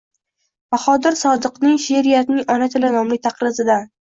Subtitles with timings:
[0.75, 3.91] Bahodir Sodiqning “She’riyatning ona tili” nomli taqrizidan: